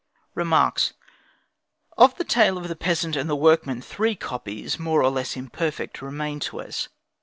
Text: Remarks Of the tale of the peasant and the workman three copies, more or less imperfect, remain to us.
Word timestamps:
Remarks 0.33 0.93
Of 1.95 2.17
the 2.17 2.23
tale 2.23 2.57
of 2.57 2.67
the 2.67 2.75
peasant 2.75 3.15
and 3.15 3.29
the 3.29 3.35
workman 3.35 3.83
three 3.83 4.15
copies, 4.15 4.79
more 4.79 5.03
or 5.03 5.11
less 5.11 5.37
imperfect, 5.37 6.01
remain 6.01 6.39
to 6.39 6.59
us. 6.59 6.87